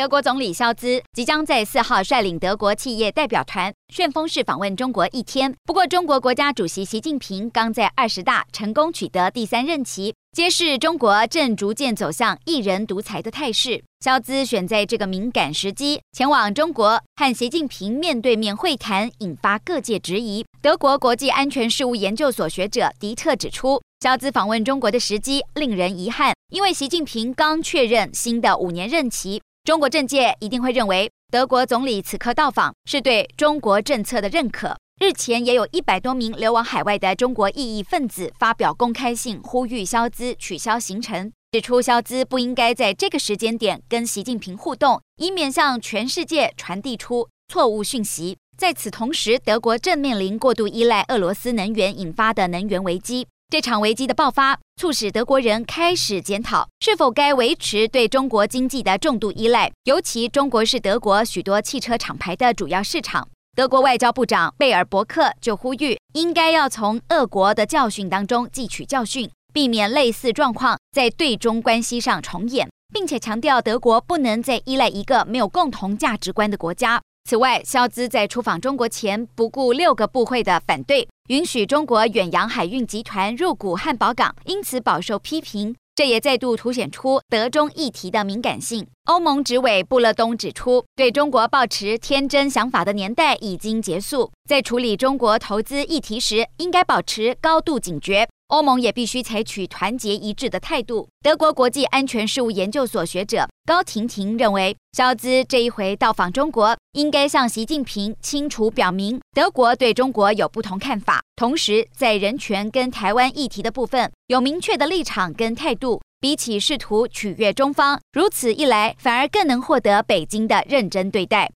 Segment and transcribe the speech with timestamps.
[0.00, 5.54] 德国总理肖兹即将在四号率领德国企业代表团旋风式访问中国一天。
[5.66, 13.84] 不过，中国国家主席习近平刚在二十大成功取得第三任期，揭示中国正逐渐走向一人独裁的态势。
[14.02, 20.42] 肖兹选在这个敏感时机前往中国和习近平面对面会谈，引发各界质疑。
[20.62, 29.42] 德国国际安全事务研究所学者迪特指出，肖兹访问中国的时机令人遗憾，因为习近平刚确认新的五年任期。
[29.62, 34.74] 中国政界一定会认为，德国总理此刻到访是对中国政策的认可。
[34.98, 48.38] 日前也有一百多名流亡海外的中国异议分子发表公开信，呼吁萧兹取消行程，指出萧兹不应该在这个时间点跟习近平互动，以免向全世界传递出错误讯息。
[48.56, 53.26] 在此同时，德国正面临过度依赖俄罗斯能源引发的能源危机。
[53.50, 63.26] 这场危机的爆发，促使德国人开始检讨是否该维持对中国经济的重度依赖，尤其中国是德国许多汽车厂牌的主要市场。
[63.56, 77.02] 德国外交部长贝尔伯克就呼吁，应该要从俄国的教训当中汲取教训，避免类似状况在对中关系上重演，并且强调德国不能再依赖一个没有共同价值观的国家。
[77.28, 85.76] 此外，肖兹在出访中国前，不顾六个部会的反对，允许中国远洋海运集团入股汉堡港，因此饱受批评。
[85.94, 88.84] 这也再度凸显出德中议题的敏感性。
[89.06, 98.28] 欧盟执委布勒东指出，对中国抱持天真想法的年代已经结束，在处理中国投资议题时，应该保持高度警觉。
[98.48, 101.08] 欧盟也必须采取团结一致的态度。
[101.22, 116.00] 德国国际安全事务研究所学者高婷婷认为，肖兹这一回到访中国，应该向习近平清楚表明，德国对中国有不同看法，同时在人权跟台湾议题的部分有明确的立场跟态度。
[116.20, 121.48] 比起试图取悦中方，如此一来，反而更能获得北京的认真对待。